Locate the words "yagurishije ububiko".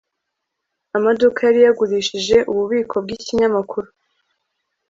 1.65-2.95